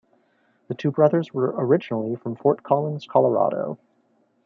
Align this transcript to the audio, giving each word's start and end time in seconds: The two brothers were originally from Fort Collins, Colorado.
The 0.67 0.73
two 0.73 0.89
brothers 0.89 1.31
were 1.31 1.53
originally 1.55 2.15
from 2.15 2.35
Fort 2.35 2.63
Collins, 2.63 3.05
Colorado. 3.07 3.77